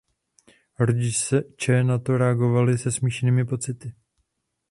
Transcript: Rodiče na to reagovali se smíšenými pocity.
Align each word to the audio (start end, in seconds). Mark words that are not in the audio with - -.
Rodiče 0.79 1.83
na 1.83 1.99
to 1.99 2.17
reagovali 2.17 2.77
se 2.77 2.91
smíšenými 2.91 3.45
pocity. 3.45 3.93